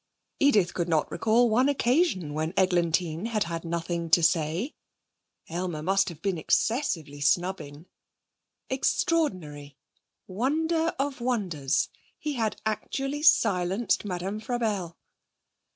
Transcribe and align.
Edith 0.39 0.73
could 0.73 0.89
not 0.89 1.11
recall 1.11 1.47
one 1.47 1.69
occasion 1.69 2.33
when 2.33 2.55
Eglantine 2.57 3.27
had 3.27 3.43
had 3.43 3.63
nothing 3.63 4.09
to 4.09 4.23
say. 4.23 4.73
Aylmer 5.47 5.83
must 5.83 6.09
have 6.09 6.23
been 6.23 6.39
excessively 6.39 7.21
snubbing. 7.21 7.85
Extraordinary 8.67 9.77
I 9.77 9.77
Wonder 10.33 10.95
of 10.97 11.21
wonders! 11.21 11.89
He 12.17 12.33
had 12.33 12.59
actually 12.65 13.21
silenced 13.21 14.03
Madame 14.03 14.39
Frabelle! 14.39 14.97